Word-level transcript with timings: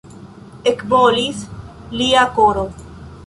Ekbolis 0.71 1.43
lia 1.99 2.25
koro. 2.41 2.65